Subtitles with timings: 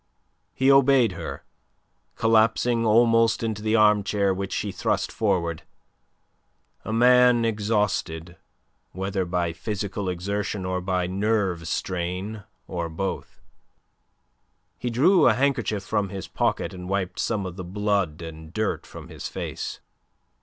[0.55, 1.43] He obeyed her,
[2.15, 5.61] collapsing almost into the armchair which she thrust forward,
[6.83, 8.35] a man exhausted,
[8.93, 13.41] whether by physical exertion or by nerve strain, or both.
[14.79, 18.87] He drew a handkerchief from his pocket and wiped some of the blood and dirt
[18.87, 19.81] from his face.